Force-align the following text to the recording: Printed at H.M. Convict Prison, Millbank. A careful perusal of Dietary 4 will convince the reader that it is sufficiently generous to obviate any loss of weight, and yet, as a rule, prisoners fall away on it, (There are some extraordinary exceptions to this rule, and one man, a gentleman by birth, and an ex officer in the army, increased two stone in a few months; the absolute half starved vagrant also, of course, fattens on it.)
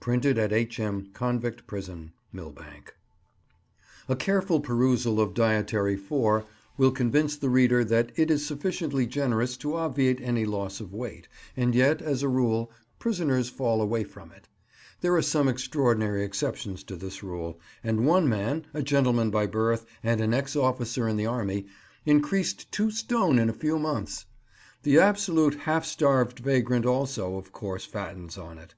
Printed 0.00 0.36
at 0.36 0.52
H.M. 0.52 1.12
Convict 1.14 1.66
Prison, 1.66 2.12
Millbank. 2.30 2.94
A 4.06 4.14
careful 4.14 4.60
perusal 4.60 5.18
of 5.18 5.32
Dietary 5.32 5.96
4 5.96 6.44
will 6.76 6.90
convince 6.90 7.36
the 7.38 7.48
reader 7.48 7.82
that 7.82 8.12
it 8.16 8.30
is 8.30 8.46
sufficiently 8.46 9.06
generous 9.06 9.56
to 9.56 9.74
obviate 9.74 10.20
any 10.20 10.44
loss 10.44 10.78
of 10.78 10.92
weight, 10.92 11.26
and 11.56 11.74
yet, 11.74 12.02
as 12.02 12.22
a 12.22 12.28
rule, 12.28 12.70
prisoners 12.98 13.48
fall 13.48 13.80
away 13.80 14.04
on 14.18 14.30
it, 14.30 14.46
(There 15.00 15.16
are 15.16 15.22
some 15.22 15.48
extraordinary 15.48 16.22
exceptions 16.22 16.84
to 16.84 16.94
this 16.96 17.22
rule, 17.22 17.58
and 17.82 18.04
one 18.06 18.28
man, 18.28 18.66
a 18.74 18.82
gentleman 18.82 19.30
by 19.30 19.46
birth, 19.46 19.86
and 20.02 20.20
an 20.20 20.34
ex 20.34 20.54
officer 20.54 21.08
in 21.08 21.16
the 21.16 21.24
army, 21.24 21.64
increased 22.04 22.70
two 22.70 22.90
stone 22.90 23.38
in 23.38 23.48
a 23.48 23.54
few 23.54 23.78
months; 23.78 24.26
the 24.82 24.98
absolute 24.98 25.54
half 25.60 25.86
starved 25.86 26.40
vagrant 26.40 26.84
also, 26.84 27.36
of 27.36 27.52
course, 27.52 27.86
fattens 27.86 28.36
on 28.36 28.58
it.) 28.58 28.74